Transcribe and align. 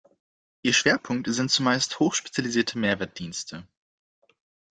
Ihr 0.63 0.73
Schwerpunkt 0.73 1.31
sind 1.31 1.51
zumeist 1.51 1.99
hochspezialisierte 1.99 2.79
Mehrwertdienste. 2.79 3.67